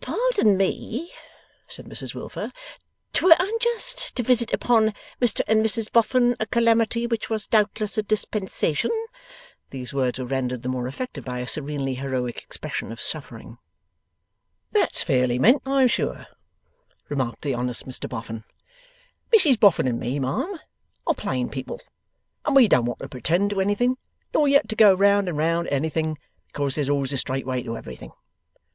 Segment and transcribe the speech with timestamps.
[0.00, 1.12] 'Pardon me,'
[1.68, 2.50] said Mrs Wilfer.
[3.12, 8.02] ''Twere unjust to visit upon Mr and Mrs Boffin, a calamity which was doubtless a
[8.02, 8.88] dispensation.'
[9.68, 13.58] These words were rendered the more effective by a serenely heroic expression of suffering.
[14.70, 16.28] 'That's fairly meant, I am sure,'
[17.10, 18.44] remarked the honest Mr Boffin;
[19.34, 20.58] 'Mrs Boffin and me, ma'am,
[21.06, 21.78] are plain people,
[22.46, 23.98] and we don't want to pretend to anything,
[24.32, 26.16] nor yet to go round and round at anything
[26.46, 28.12] because there's always a straight way to everything.